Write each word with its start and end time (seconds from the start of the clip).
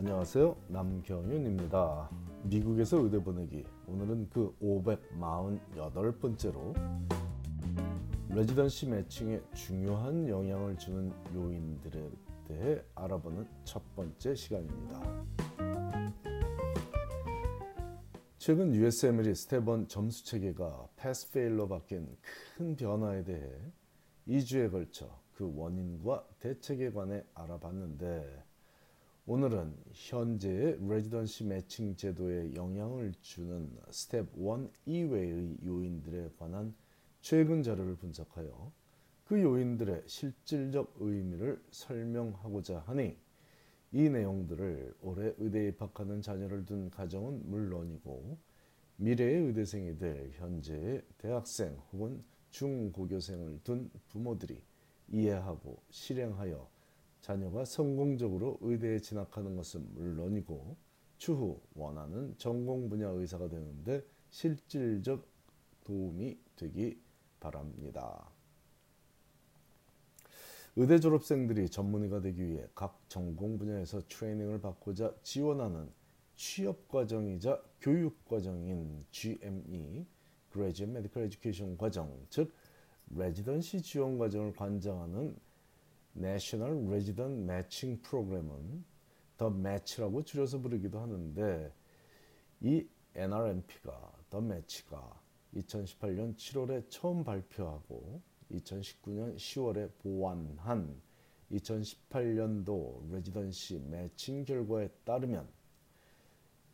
안녕하세요. 0.00 0.56
남경윤입니다. 0.68 2.10
미국에서 2.44 3.02
의대 3.02 3.22
보내기. 3.22 3.66
오늘은 3.86 4.30
그 4.30 4.56
548번째로 4.62 6.74
residency 8.30 8.88
matching에 8.88 9.42
중요한 9.52 10.26
영향을 10.26 10.78
주는 10.78 11.12
요인들에 11.34 12.10
대해 12.48 12.82
알아보는 12.94 13.46
첫 13.64 13.82
번째 13.94 14.34
시간입니다. 14.34 15.26
최근 18.38 18.74
USMLE 18.74 19.32
Step1 19.32 19.86
점수 19.86 20.24
체계가 20.24 20.88
Pass 20.96 21.30
Fail로 21.30 21.68
바뀐 21.68 22.08
큰 22.56 22.74
변화에 22.74 23.22
대해 23.22 23.52
2주에 24.26 24.70
걸쳐 24.70 25.20
그 25.34 25.52
원인과 25.54 26.26
대책에 26.38 26.90
관해 26.90 27.22
알아봤는데 27.34 28.48
오늘은 29.26 29.76
현재의 29.92 30.78
residency 30.80 31.44
matching 31.44 31.94
제도에 31.94 32.54
영향을 32.54 33.12
주는 33.20 33.70
스텝 33.90 34.30
1 34.34 34.70
이외의 34.86 35.58
요인들에 35.64 36.30
관한 36.38 36.74
최근 37.20 37.62
자료를 37.62 37.96
분석하여 37.96 38.72
그 39.26 39.40
요인들의 39.40 40.04
실질적 40.06 40.94
의미를 40.98 41.62
설명하고자 41.70 42.80
하니 42.80 43.16
이 43.92 44.08
내용들을 44.08 44.94
올해 45.02 45.34
의대에 45.36 45.68
입학하는 45.68 46.22
자녀를 46.22 46.64
둔 46.64 46.90
가정은 46.90 47.48
물론이고 47.50 48.38
미래의 48.96 49.46
의대생이 49.46 49.98
될 49.98 50.30
현재의 50.32 51.02
대학생 51.18 51.76
혹은 51.92 52.24
중고교생을 52.50 53.60
둔 53.64 53.90
부모들이 54.08 54.60
이해하고 55.08 55.82
실행하여 55.90 56.79
자녀가 57.20 57.64
성공적으로 57.64 58.58
의대에 58.60 59.00
진학하는 59.00 59.56
것은 59.56 59.94
물론이고 59.94 60.76
추후 61.18 61.60
원하는 61.74 62.34
전공 62.38 62.88
분야 62.88 63.08
의사가 63.08 63.48
되는데 63.48 64.02
실질적 64.30 65.26
도움이 65.84 66.38
되기 66.56 66.98
바랍니다. 67.40 68.30
의대 70.76 70.98
졸업생들이 70.98 71.68
전문의가 71.68 72.20
되기 72.20 72.46
위해 72.46 72.66
각 72.74 73.00
전공 73.08 73.58
분야에서 73.58 74.00
트레이닝을 74.08 74.60
받고자 74.60 75.14
지원하는 75.22 75.90
취업 76.36 76.88
과정이자 76.88 77.60
교육 77.80 78.24
과정인 78.24 79.04
GME 79.10 80.06
(Graduate 80.50 80.90
Medical 80.90 81.26
Education) 81.26 81.76
과정, 81.76 82.24
즉 82.30 82.52
레지던시 83.10 83.82
지원 83.82 84.16
과정을 84.16 84.54
관장하는 84.54 85.36
National 86.16 86.86
Resident 86.88 87.42
Matching 87.42 88.02
Program은 88.02 88.84
더 89.36 89.50
매치라고 89.50 90.22
줄여서 90.22 90.60
부르기도 90.60 91.00
하는데 91.00 91.72
이 92.60 92.86
NRMP가 93.14 94.12
더 94.28 94.40
매치가 94.40 95.20
2018년 95.54 96.36
7월에 96.36 96.84
처음 96.88 97.24
발표하고 97.24 98.20
2019년 98.50 99.36
10월에 99.36 99.90
보완한 99.98 101.00
2018년도 101.52 103.10
레지던시 103.10 103.78
매칭 103.78 104.44
결과에 104.44 104.88
따르면 105.04 105.48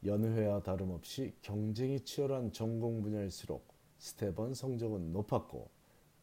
연회와 0.05 0.63
다름없이 0.63 1.35
경쟁이 1.41 2.01
치열한 2.01 2.53
전공 2.53 3.03
분야일수록 3.03 3.75
스텝원 3.99 4.55
성적은 4.55 5.13
높았고 5.13 5.71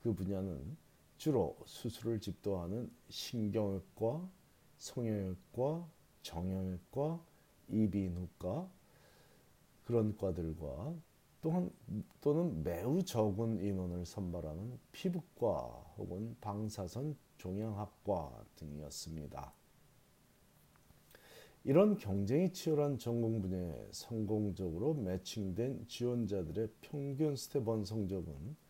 그 0.02 0.14
분야는 0.14 0.78
주로 1.24 1.56
수술을 1.66 2.20
집도하는 2.20 2.92
신경외과, 3.08 4.30
성형외과, 4.78 5.90
정형외과, 6.22 7.26
이비인후과 7.70 8.70
그런 9.86 10.18
과들과 10.18 10.94
또한 11.40 11.72
또는 12.20 12.62
매우 12.62 13.02
적은 13.02 13.64
인원을 13.64 14.06
선발하는 14.06 14.78
피부과 14.92 15.94
혹은 15.98 16.36
방사선 16.42 17.16
종양학과 17.38 18.44
등이었습니다. 18.58 19.54
이런 21.64 21.96
경쟁이 21.96 22.52
치열한 22.52 22.98
전공 22.98 23.42
분야에 23.42 23.88
성공적으로 23.92 24.96
매칭된 24.96 25.88
지원자들의 25.88 26.68
평균 26.82 27.38
스텝원 27.38 27.86
성적은 27.86 28.62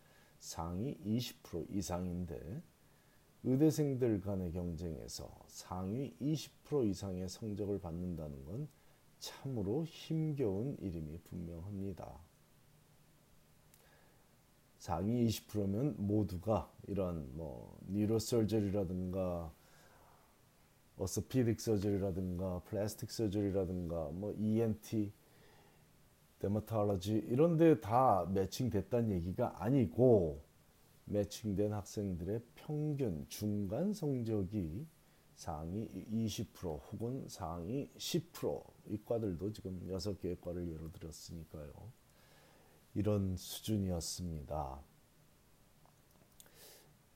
상위 0.44 0.94
20% 1.06 1.74
이상인데 1.74 2.62
의대생들 3.44 4.20
간의 4.20 4.52
경쟁에서 4.52 5.34
상위 5.46 6.14
20% 6.20 6.86
이상의 6.86 7.30
성적을 7.30 7.80
받는다는 7.80 8.44
건 8.44 8.68
참으로 9.18 9.86
힘겨운 9.86 10.76
일임이 10.82 11.18
분명합니다. 11.30 12.20
상위 14.76 15.26
20%면 15.28 15.94
모두가 15.96 16.70
이런 16.88 17.34
뭐 17.34 17.78
뉴로서저리라든가 17.88 19.50
어스피딕 20.98 21.58
서저리라든가 21.58 22.60
플라스틱 22.64 23.10
서저리라든가 23.10 24.10
뭐 24.10 24.34
ENT 24.34 25.10
데마탈러지 26.44 27.26
이런 27.28 27.56
데 27.56 27.80
다 27.80 28.26
매칭됐다는 28.26 29.10
얘기가 29.12 29.62
아니고 29.62 30.42
매칭된 31.06 31.72
학생들의 31.72 32.42
평균 32.54 33.24
중간 33.28 33.92
성적이 33.92 34.86
상위 35.34 35.88
20% 36.12 36.80
혹은 36.92 37.26
상위 37.28 37.90
10%이 37.96 39.04
과들도 39.04 39.52
지금 39.52 39.80
6개의 39.88 40.40
과를 40.40 40.68
예로 40.70 40.92
들었으니까요. 40.92 41.72
이런 42.94 43.36
수준이었습니다. 43.36 44.80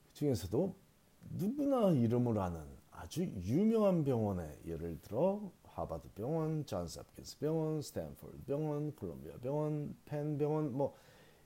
그 0.07 0.13
중에서도 0.13 0.75
누구나 1.31 1.91
이름을 1.91 2.37
아는 2.37 2.61
아주 2.91 3.23
유명한 3.23 4.03
병원에 4.03 4.59
예를 4.65 4.99
들어 5.01 5.49
하버드 5.79 6.09
병원, 6.09 6.65
존스 6.65 6.99
홉킨스 6.99 7.39
병원, 7.39 7.81
스탠포드 7.81 8.43
병원, 8.45 8.95
콜롬비아 8.95 9.37
병원, 9.37 9.95
펜 10.05 10.37
병원 10.37 10.73
뭐 10.73 10.95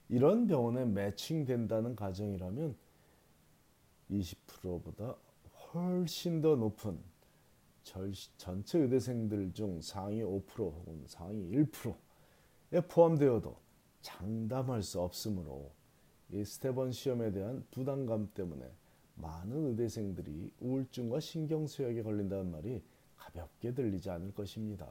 이런 0.10 0.48
병원에 0.48 0.86
matching된다는 0.86 1.96
가정이라면 1.96 2.76
20%보다 4.12 5.16
훨씬 5.74 6.42
더 6.42 6.56
높은 6.56 7.00
전체 8.38 8.80
의대생들 8.80 9.54
중 9.54 9.82
상위 9.82 10.22
5% 10.22 10.58
혹은 10.58 11.04
상위 11.08 11.50
1%에 11.52 12.82
포함되어도 12.88 13.56
장담할 14.02 14.84
수 14.84 15.02
없으므로 15.02 15.72
이 16.32 16.44
스테번 16.44 16.92
시험에 16.92 17.32
대한 17.32 17.66
부담감 17.72 18.32
때문에 18.34 18.72
많은 19.16 19.68
의대생들이 19.70 20.52
우울증과 20.60 21.20
신경쇠약에 21.20 22.02
걸린다는 22.04 22.52
말이 22.52 22.82
가볍게 23.24 23.74
들리지 23.74 24.10
않을 24.10 24.34
것입니다. 24.34 24.88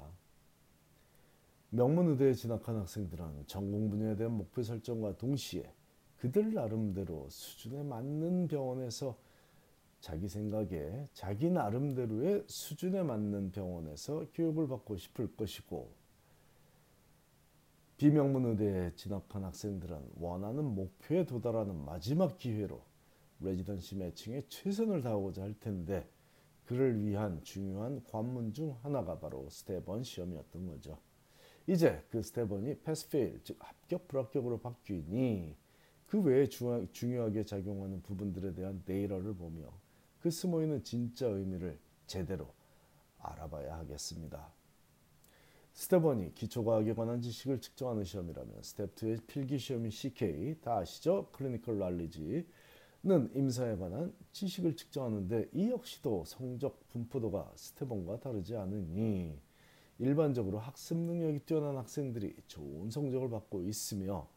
명문의대에 1.71 2.35
진학한 2.35 2.77
학생들은 2.77 3.45
전공 3.47 3.91
분야에 3.91 4.17
대한 4.17 4.33
목표 4.33 4.63
설정과 4.63 5.17
동시에 5.17 5.73
그들 6.19 6.55
나름대로 6.55 7.29
수준에 7.31 7.83
맞는 7.83 8.49
병원에서 8.49 9.17
자기 10.01 10.29
생각에 10.29 11.09
자기 11.13 11.51
나름대로의 11.51 12.45
수준에 12.47 13.03
맞는 13.03 13.53
병원에서 13.53 14.27
교육을 14.35 14.69
받고 14.69 14.97
싶을 14.97 15.35
것이고 15.37 15.93
비명문 17.97 18.47
의대에 18.47 18.95
진학한 18.95 19.45
학생들은 19.45 20.11
원하는 20.17 20.65
목표에 20.65 21.25
도달하는 21.25 21.85
마지막 21.85 22.37
기회로 22.37 22.83
residency 23.41 23.97
매칭에 23.97 24.43
최선을 24.49 25.03
다하고자 25.03 25.43
할 25.43 25.55
텐데 25.59 26.09
그를 26.67 27.05
위한 27.05 27.43
중요한 27.43 28.03
관문 28.05 28.53
중 28.53 28.77
하나가 28.83 29.19
바로 29.19 29.49
Step 29.51 29.80
One 29.80 30.03
시험이었던 30.05 30.67
거죠. 30.67 30.99
이제 31.67 32.03
그 32.11 32.23
Step 32.23 32.52
One이 32.52 32.81
pass 32.81 33.11
fail 33.11 33.41
즉 33.45 33.57
합격 33.61 34.09
불합격으로 34.09 34.59
바뀌니 34.59 35.57
그 36.07 36.21
외에 36.21 36.47
중요하게 36.47 37.45
작용하는 37.45 38.03
부분들에 38.03 38.53
대한 38.55 38.83
데이터를 38.85 39.35
보며 39.35 39.73
그 40.21 40.31
숨어있는 40.31 40.85
진짜 40.85 41.27
의미를 41.27 41.79
제대로 42.07 42.53
알아봐야 43.19 43.79
하겠습니다. 43.79 44.53
스텝 45.75 46.03
1이 46.03 46.35
기초과학에 46.35 46.93
관한 46.95 47.23
지식을 47.23 47.61
측정하는 47.61 48.05
시험이라면 48.05 48.63
스텝 48.63 48.95
2의 48.95 49.27
필기 49.27 49.59
시험인 49.59 49.91
CK 49.91 50.61
다 50.61 50.79
아시죠? 50.79 51.29
Clinical 51.33 51.79
Knowledge는 51.79 53.29
임상에 53.35 53.77
관한 53.77 54.15
지식을 54.31 54.77
측정하는데 54.77 55.49
이 55.55 55.71
역시도 55.71 56.25
성적 56.25 56.89
분포도가 56.91 57.51
Step 57.57 57.82
One과 57.82 58.21
다르지 58.21 58.55
않으니 58.55 59.37
일반적으로 59.99 60.61
학습 60.61 60.99
능력이 60.99 61.41
뛰어난 61.41 61.77
학생들이 61.79 62.37
좋은 62.47 62.91
성적을 62.91 63.29
받고 63.29 63.63
있으며 63.63 64.29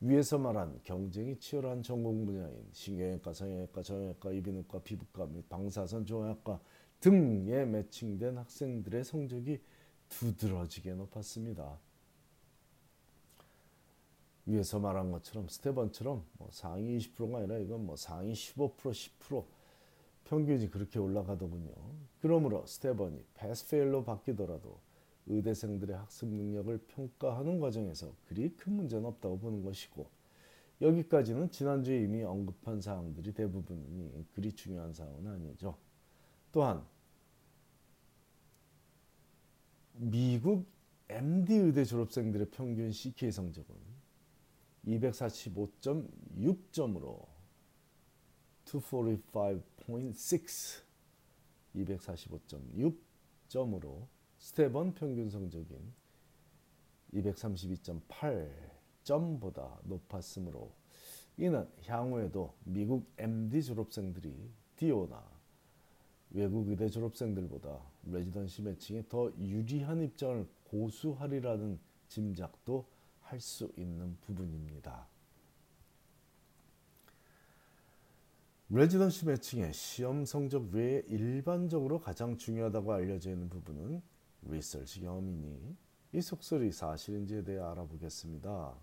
위에서 0.00 0.38
말한 0.38 0.78
경쟁이 0.84 1.36
치열한 1.40 1.82
전공 1.82 2.26
분야인 2.26 2.68
신경외과, 2.72 3.32
성형외과, 3.32 3.82
정형외과, 3.82 4.30
이비인후과, 4.30 4.78
피부과 4.82 5.26
및 5.26 5.48
방사선 5.48 6.06
종양학과 6.06 6.60
등에 7.00 7.64
매칭된 7.64 8.38
학생들의 8.38 9.02
성적이 9.02 9.60
두드러지게 10.08 10.92
높았습니다. 10.92 11.80
위에서 14.46 14.78
말한 14.78 15.10
것처럼 15.10 15.48
스테번처럼 15.48 16.24
뭐 16.38 16.48
상위 16.52 16.98
20%가 16.98 17.38
아니라 17.38 17.58
이건 17.58 17.84
뭐 17.84 17.96
상위 17.96 18.32
15% 18.32 18.76
10% 18.76 19.44
평균이 20.24 20.70
그렇게 20.70 20.98
올라가더군요. 20.98 21.72
그러므로 22.20 22.66
스테번이 22.66 23.24
패스페일로 23.34 24.04
바뀌더라도 24.04 24.80
의대생들의 25.26 25.96
학습 25.96 26.28
능력을 26.28 26.78
평가하는 26.88 27.60
과정에서 27.60 28.12
그리 28.28 28.50
큰 28.56 28.74
문제는 28.74 29.04
없다고 29.06 29.38
보는 29.38 29.62
것이고 29.64 30.08
여기까지는 30.80 31.50
지난주에 31.50 32.02
이미 32.02 32.22
언급한 32.22 32.80
사항들이 32.80 33.32
대부분이니 33.32 34.26
그리 34.34 34.52
중요한 34.52 34.92
사항은 34.92 35.26
아니죠. 35.26 35.76
또한 36.52 36.84
미국 39.94 40.66
MD 41.08 41.54
의대 41.54 41.84
졸업생들의 41.84 42.50
평균 42.50 42.92
CK 42.92 43.32
성적은 43.32 43.95
245.6점으로 44.86 47.26
245.6 48.64 50.86
245.6점으로 51.74 54.06
스테번 54.38 54.94
평균 54.94 55.28
성적인 55.30 55.92
232.8점보다 57.14 59.78
높았으므로 59.84 60.72
이는 61.36 61.68
향후에도 61.84 62.54
미국 62.64 63.06
MD 63.18 63.62
졸업생들이 63.62 64.34
디오나 64.76 65.22
외국 66.30 66.68
의대 66.68 66.88
졸업생들보다 66.88 67.78
레지던시 68.04 68.62
매칭에 68.62 69.04
더 69.08 69.30
유리한 69.38 70.02
입장을 70.02 70.46
고수하리라는 70.64 71.78
짐작도 72.08 72.86
할 73.26 73.40
수 73.40 73.70
있는 73.76 74.16
부분입니다. 74.22 75.06
레지던시 78.68 79.26
매칭의 79.26 79.72
시험 79.72 80.24
성적 80.24 80.70
외에 80.72 81.02
일반적으로 81.08 82.00
가장 82.00 82.36
중요하다고 82.36 82.92
알려져 82.92 83.30
있는 83.30 83.48
부분은 83.48 84.02
리서치 84.42 85.00
경험이니 85.00 85.76
이 86.12 86.20
속설이 86.20 86.72
사실인지에 86.72 87.44
대해 87.44 87.58
알아보겠습니다. 87.60 88.74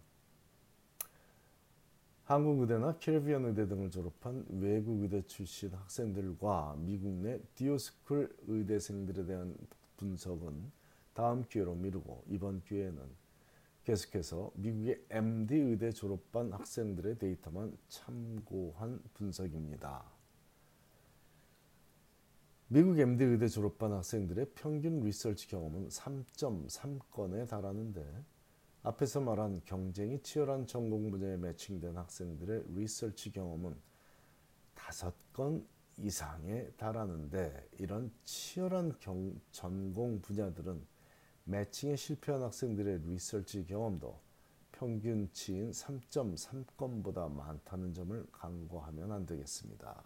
한국 2.25 2.62
의대나 2.62 2.98
캐리비안 3.00 3.45
의대 3.45 3.68
등을 3.68 3.92
졸업한 3.92 4.45
외국 4.50 5.04
의대 5.04 5.22
출신 5.24 5.69
학생들과 5.74 6.78
미국 6.80 7.12
내 7.16 7.40
DO 7.56 7.75
school 7.75 8.34
의대생들에 8.48 9.25
대한 9.25 9.57
분석은 9.98 10.72
다음 11.13 11.44
기회로 11.44 11.75
미루고 11.75 12.24
이번 12.30 12.62
기회에는 12.63 13.23
계속해서 13.83 14.51
미국의 14.56 15.06
MD 15.09 15.56
의대 15.56 15.91
졸업반 15.91 16.53
학생들의 16.53 17.18
데이터만 17.18 17.77
참고한 17.89 19.01
분석입니다. 19.13 20.06
미국 22.69 22.97
MD 22.97 23.25
의대 23.25 23.47
졸업반 23.47 23.91
학생들의 23.91 24.51
평균 24.56 25.01
리서치 25.01 25.50
경험은 25.50 25.89
3.3건에 25.89 27.47
달하는데 27.47 28.24
앞에서 28.83 29.19
말한 29.19 29.62
경쟁이 29.65 30.21
치열한 30.21 30.65
전공 30.65 31.12
분야에 31.12 31.38
매칭된 31.38 31.97
학생들의 31.97 32.63
리서치 32.69 33.31
경험은 33.31 33.75
5건 34.75 35.65
이상에 35.97 36.69
달하는데 36.77 37.69
이런 37.80 38.12
치열한 38.24 38.97
경, 39.00 39.39
전공 39.51 40.21
분야들은 40.21 40.93
매칭에 41.45 41.98
실패한 41.98 42.42
학생들의 42.42 43.01
리서치 43.06 43.66
경험도 43.66 44.18
평균치인 44.72 45.72
3.3건보다 45.72 47.30
많다는 47.31 47.94
점을 47.94 48.25
간과하면 48.31 49.12
안 49.12 49.25
되겠습니다. 49.25 50.04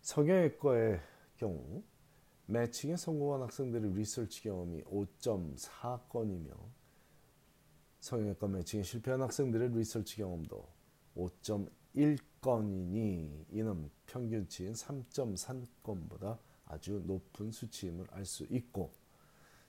성형외과의 0.00 1.00
경우 1.36 1.82
매칭에 2.46 2.96
성공한 2.96 3.42
학생들의 3.42 3.92
리서치 3.94 4.42
경험이 4.42 4.82
5.4건이며 4.82 6.56
성형외과 8.00 8.48
매칭에 8.48 8.82
실패한 8.82 9.20
학생들의 9.22 9.76
리서치 9.76 10.16
경험도 10.16 10.66
5.1건이니 11.16 13.44
이는 13.50 13.90
평균치인 14.06 14.72
3.3건보다 14.72 16.38
아주 16.66 17.02
높은 17.06 17.50
수치임을 17.50 18.06
알 18.10 18.24
수 18.24 18.46
있고 18.50 19.03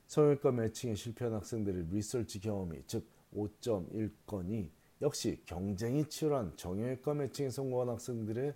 성형외과 0.07 0.51
매칭에 0.51 0.95
실패한 0.95 1.33
학생들의 1.33 1.87
리서치 1.91 2.39
경험이 2.39 2.83
즉 2.87 3.07
5.1건이 3.33 4.69
역시 5.01 5.41
경쟁이 5.45 6.07
치열한 6.07 6.55
정형외과 6.55 7.13
매칭에 7.13 7.49
성공한 7.49 7.89
학생들의 7.89 8.55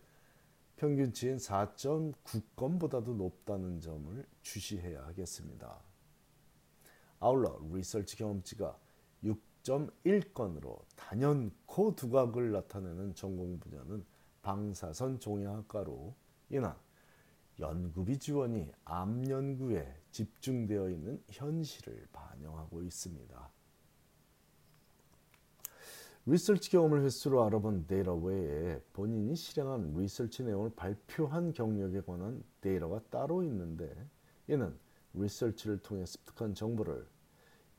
평균치인 0.77 1.37
4.9건보다도 1.37 3.15
높다는 3.15 3.81
점을 3.81 4.25
주시해야 4.41 5.05
하겠습니다. 5.07 5.77
아울러 7.19 7.59
리서치 7.73 8.15
경험치가 8.15 8.79
6.1건으로 9.25 10.79
단연코 10.95 11.95
두각을 11.95 12.51
나타내는 12.53 13.13
전공 13.15 13.59
분야는 13.59 14.05
방사선 14.41 15.19
종양학과로 15.19 16.15
인한 16.49 16.77
연구비 17.59 18.19
지원이 18.19 18.71
암 18.85 19.27
연구에 19.29 19.85
집중되어 20.11 20.89
있는 20.89 21.21
현실을 21.29 22.07
반영하고 22.11 22.81
있습니다. 22.83 23.51
리서치 26.25 26.69
경험을 26.69 27.03
횟수로 27.03 27.43
알아본 27.43 27.87
데이터 27.87 28.13
외에 28.13 28.79
본인이 28.93 29.35
실행한 29.35 29.93
리서치 29.95 30.43
내용을 30.43 30.71
발표한 30.75 31.53
경력에 31.53 32.01
관한 32.01 32.43
데이터가 32.61 33.01
따로 33.09 33.43
있는데 33.43 34.07
이는 34.47 34.77
리서치를 35.13 35.79
통해 35.79 36.05
습득한 36.05 36.53
정보를 36.53 37.07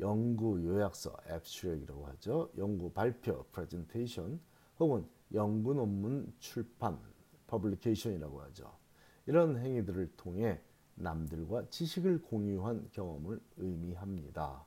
연구 0.00 0.65
요약서 0.65 1.17
abstract이라고 1.28 2.06
하죠. 2.06 2.50
연구 2.59 2.91
발표 2.91 3.44
프레젠테이션 3.53 4.41
혹은 4.79 5.06
연구 5.32 5.75
논문 5.75 6.32
출판 6.38 6.99
publication이라고 7.46 8.40
하죠. 8.43 8.80
이런 9.31 9.56
행위들을 9.59 10.17
통해 10.17 10.61
남들과 10.97 11.71
지식을 11.71 12.23
공유한 12.23 12.88
경험을 12.93 13.41
의미합니다. 13.56 14.67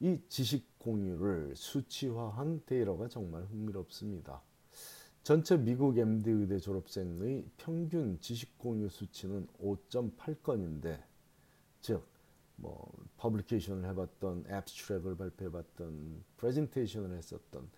이 0.00 0.20
지식 0.28 0.78
공유를 0.78 1.56
수치화한 1.56 2.62
데이터가 2.64 3.08
정말 3.08 3.42
흥미롭습니다. 3.44 4.40
전체 5.22 5.56
미국 5.56 5.98
MD 5.98 6.30
의대 6.30 6.58
졸업생의 6.58 7.44
평균 7.56 8.18
지식 8.20 8.56
공유 8.56 8.88
수치는 8.88 9.48
5.8건인데 9.60 11.02
즉 11.80 12.12
뭐 12.62 12.92
publication을 13.16 13.88
해봤던 13.90 14.44
abstract을 14.48 15.16
발표해봤던 15.16 16.24
프레젠테이션을 16.36 17.16
했었던 17.16 17.68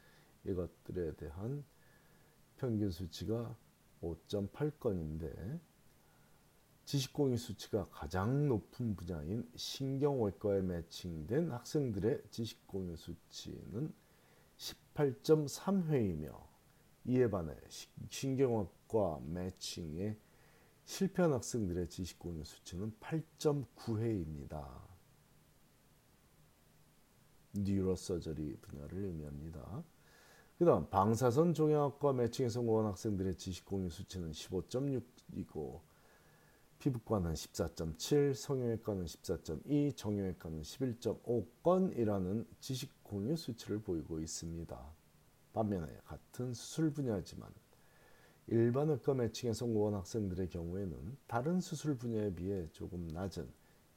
이것들에 0.44 1.14
대한 1.16 1.64
평균 2.58 2.90
수치가 2.90 3.56
5.8건인데 4.02 5.58
지식공유 6.84 7.38
수치가 7.38 7.84
가장 7.90 8.48
높은 8.48 8.94
분야인 8.94 9.50
신경외과에 9.56 10.60
매칭된 10.60 11.50
학생들의 11.50 12.22
지식공유 12.30 12.96
수치는 12.96 13.92
18.3회이며 14.56 16.54
이에 17.06 17.30
반해 17.30 17.54
신경외과 18.10 19.20
매칭에 19.24 20.18
실패한 20.84 21.32
학생들의 21.32 21.88
지식공유 21.88 22.44
수치는 22.44 22.92
8.9회입니다. 23.00 24.82
뉴로서저리 27.54 28.56
분야를 28.60 29.04
의미합니다. 29.04 29.84
그 30.58 30.64
다음 30.64 30.88
방사선 30.90 31.54
종양학과 31.54 32.12
매칭에 32.12 32.48
성공한 32.48 32.86
학생들의 32.86 33.36
지식공유 33.36 33.88
수치는 33.88 34.32
15.6이고 34.32 35.80
피부과는 36.84 37.32
14.7, 37.32 38.34
성형외과는 38.34 39.06
14.2, 39.06 39.96
정형외과는 39.96 40.60
11.5건이라는 40.60 42.46
지식 42.60 43.02
공유 43.02 43.34
수치를 43.36 43.80
보이고 43.80 44.20
있습니다. 44.20 44.92
반면에 45.54 45.86
같은 46.04 46.52
수술 46.52 46.92
분야지만 46.92 47.50
일반 48.48 48.90
의과 48.90 49.14
매칭에 49.14 49.54
성공한 49.54 49.94
학생들의 50.00 50.50
경우에는 50.50 51.16
다른 51.26 51.58
수술 51.58 51.96
분야에 51.96 52.34
비해 52.34 52.68
조금 52.72 53.08
낮은 53.08 53.48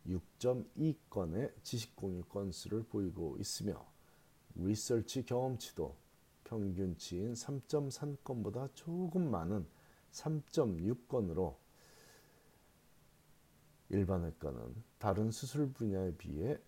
6.2건의 0.08 1.52
지식 1.64 1.94
공유 1.94 2.24
건수를 2.24 2.84
보이고 2.84 3.36
있으며 3.38 3.86
리서치 4.56 5.26
경험치도 5.26 5.94
평균치인 6.46 7.34
3.3건보다 7.34 8.74
조금 8.76 9.30
많은 9.30 9.68
3.6건으로 10.14 11.67
일반외과는 13.90 14.84
다른 14.98 15.32
수술 15.32 15.72
분야에 15.72 16.16
비해 16.18 16.60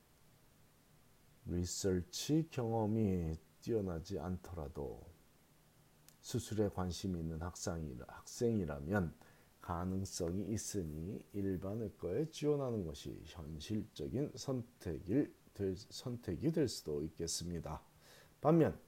리서치 1.45 2.47
경험이 2.51 3.37
뛰어나지 3.61 4.19
않더라도 4.19 5.05
수술에 6.21 6.69
관심이 6.69 7.19
있는 7.19 7.41
학생이라면 7.41 9.13
가능성이 9.61 10.53
있으니 10.53 11.23
일반외과에 11.33 12.29
지원하는 12.29 12.85
것이 12.85 13.21
현실적인 13.25 14.31
선택일 14.35 15.33
될, 15.53 15.75
선택이 15.75 16.51
될 16.51 16.67
수도 16.67 17.03
있겠습니다. 17.03 17.81
반면 18.41 18.79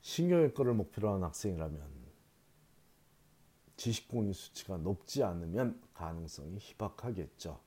신경외과를 0.00 0.74
목표로 0.74 1.14
한 1.14 1.22
학생이라면 1.22 1.97
지식공유 3.78 4.32
수치가 4.32 4.76
높지 4.76 5.22
않으면 5.22 5.80
가능성이 5.94 6.58
희박하겠죠. 6.58 7.60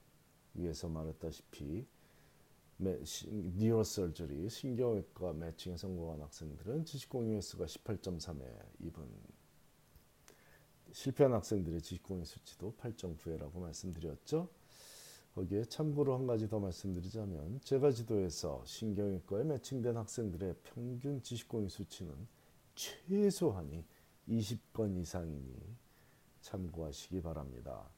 위에서 0.53 0.89
말했다시피 0.89 1.85
니어설저리 2.79 4.49
신경외과 4.49 5.31
매칭에 5.31 5.77
성공한 5.77 6.21
학생들은 6.21 6.83
지식공유 6.83 7.37
횟수가 7.37 7.65
18.3회 7.65 8.43
이분 8.79 9.09
실패한 10.91 11.31
학생들의 11.33 11.81
지식공유 11.81 12.25
수치도 12.25 12.75
8.9회라고 12.77 13.57
말씀드렸죠. 13.59 14.49
거기에 15.33 15.63
참고로 15.63 16.17
한 16.17 16.27
가지 16.27 16.49
더 16.49 16.59
말씀드리자면 16.59 17.61
제가 17.63 17.91
지도에서 17.91 18.61
신경외과에 18.65 19.45
매칭된 19.45 19.95
학생들의 19.95 20.55
평균 20.65 21.23
지식공유 21.23 21.69
수치는 21.69 22.13
최소한이 22.75 23.85
20건 24.27 24.97
이상이니 24.99 25.55
참고하시기 26.41 27.21
바랍니다. 27.21 27.89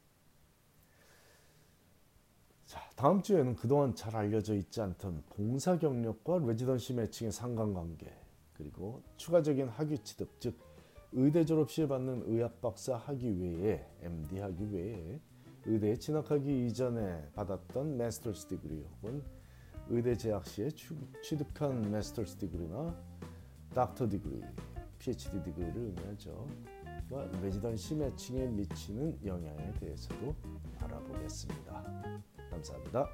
자, 2.66 2.80
다음 2.96 3.22
주에는 3.22 3.56
그동안 3.56 3.94
잘 3.96 4.16
알려져 4.16 4.56
있지 4.56 4.82
않던 4.82 5.24
봉사 5.30 5.78
경력과 5.78 6.40
레지던시 6.40 6.94
매칭의 6.94 7.32
상관관계 7.32 8.12
그리고 8.54 9.04
추가적인 9.18 9.68
학위 9.68 9.98
취득 10.00 10.40
즉 10.40 10.58
의대 11.12 11.46
졸업 11.46 11.70
시에 11.70 11.88
받는 11.88 12.24
의학 12.26 12.60
박사 12.62 12.96
학위 12.96 13.30
외에 13.30 13.86
MD 14.02 14.40
학위 14.40 14.66
외에 14.72 15.22
의대에 15.66 15.96
진학하기 15.96 16.68
이전에 16.68 17.30
받았던 17.34 17.98
master's 17.98 18.48
degree 18.48 18.84
혹은 18.84 19.24
의대 19.90 20.16
재학 20.16 20.46
시에 20.48 20.70
취득한 21.22 21.92
마스터스 21.92 22.38
디그리나 22.38 22.96
닥터 23.74 24.08
디그리, 24.08 24.42
PhD 25.00 25.44
디그리를 25.44 25.76
의미하죠. 25.76 26.48
residency 27.42 27.96
매칭에 27.96 28.48
미치는 28.48 29.20
영향에 29.26 29.74
대해서도 29.80 30.36
알아보겠습니다. 30.80 31.84
감사합니다. 32.50 33.08